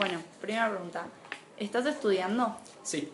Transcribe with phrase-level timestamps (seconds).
[0.00, 1.04] Bueno, primera pregunta.
[1.58, 2.56] ¿Estás estudiando?
[2.82, 3.12] Sí,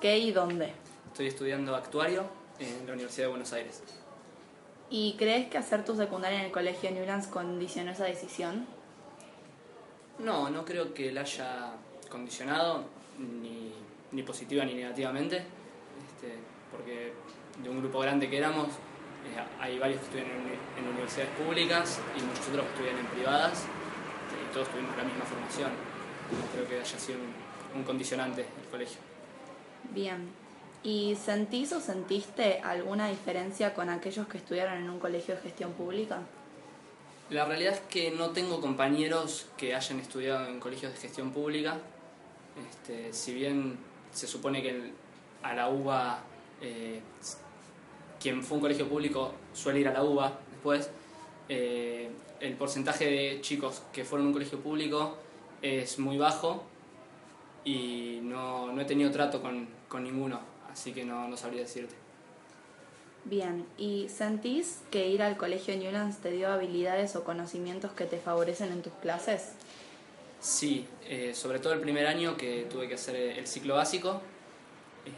[0.00, 0.72] ¿Qué y dónde?
[1.08, 2.24] estoy estudiando actuario
[2.58, 3.82] en la Universidad de Buenos Aires.
[4.88, 8.66] ¿Y crees que hacer tu secundaria en el colegio Newlands condicionó esa decisión?
[10.18, 11.72] No, no creo que la haya
[12.08, 12.84] condicionado
[13.18, 13.74] ni,
[14.12, 15.36] ni positiva ni negativamente,
[16.08, 16.38] este,
[16.72, 17.12] porque
[17.62, 21.30] de un grupo grande que éramos, eh, hay varios que estudian en, uni- en universidades
[21.36, 25.70] públicas y muchos otros que estudian en privadas, este, y todos tuvimos la misma formación.
[26.52, 28.98] Creo que haya sido un, un condicionante el colegio.
[29.92, 30.28] Bien.
[30.82, 35.72] ¿Y sentís o sentiste alguna diferencia con aquellos que estudiaron en un colegio de gestión
[35.72, 36.18] pública?
[37.30, 41.78] La realidad es que no tengo compañeros que hayan estudiado en colegios de gestión pública.
[42.70, 43.78] Este, si bien
[44.12, 44.92] se supone que el-
[45.42, 46.22] a la UBA,
[46.60, 47.00] eh,
[48.20, 50.90] quien fue un colegio público suele ir a la UBA después,
[51.48, 52.10] eh,
[52.40, 55.16] el porcentaje de chicos que fueron a un colegio público
[55.62, 56.64] es muy bajo
[57.64, 61.94] y no, no he tenido trato con, con ninguno, así que no, no sabría decirte.
[63.24, 63.66] Bien.
[63.78, 68.70] ¿Y sentís que ir al colegio Newlands te dio habilidades o conocimientos que te favorecen
[68.70, 69.52] en tus clases?
[70.40, 74.20] Sí, eh, sobre todo el primer año que tuve que hacer el ciclo básico.
[75.06, 75.10] Eh,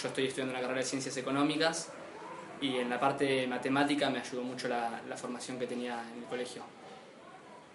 [0.00, 1.90] yo estoy estudiando una carrera de ciencias económicas
[2.62, 6.24] y en la parte matemática me ayudó mucho la, la formación que tenía en el
[6.24, 6.62] colegio.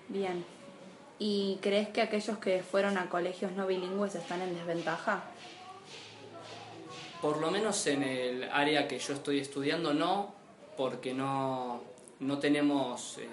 [0.07, 0.43] Bien.
[1.23, 5.21] ¿Y crees que aquellos que fueron a colegios no bilingües están en desventaja?
[7.21, 10.33] Por lo menos en el área que yo estoy estudiando no,
[10.75, 11.83] porque no,
[12.21, 13.27] no tenemos eh,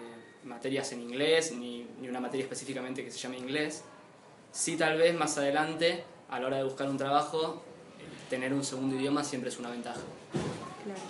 [0.44, 3.82] materias en inglés, ni, ni una materia específicamente que se llame inglés.
[4.52, 7.62] Sí, tal vez más adelante, a la hora de buscar un trabajo,
[8.28, 10.02] tener un segundo idioma siempre es una ventaja.
[10.84, 11.00] Claro.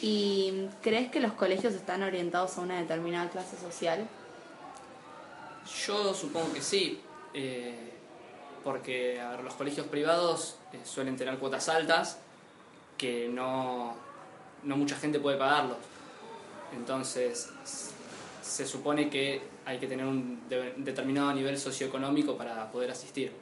[0.00, 4.06] ¿Y crees que los colegios están orientados a una determinada clase social?
[5.86, 7.00] Yo supongo que sí,
[7.32, 7.92] eh,
[8.62, 12.18] porque a ver, los colegios privados eh, suelen tener cuotas altas
[12.98, 13.94] que no,
[14.62, 15.78] no mucha gente puede pagarlos.
[16.74, 17.50] Entonces,
[18.42, 23.32] se supone que hay que tener un de- determinado nivel socioeconómico para poder asistir.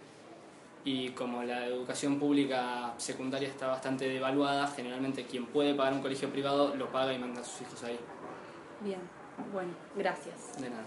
[0.84, 6.28] Y como la educación pública secundaria está bastante devaluada, generalmente quien puede pagar un colegio
[6.30, 7.98] privado lo paga y manda a sus hijos ahí.
[8.80, 9.00] Bien.
[9.52, 10.60] Bueno, gracias.
[10.60, 10.84] De nada.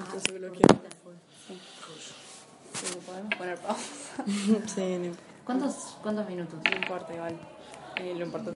[0.00, 0.60] Ah, se bloqueó.
[1.46, 1.60] Sí.
[2.74, 4.24] Sí, podemos poner pausa.
[4.74, 5.12] Sí, no,
[5.44, 6.58] ¿Cuántos, cuántos minutos?
[6.64, 7.38] no importa igual.
[7.96, 8.50] Eh, lo importante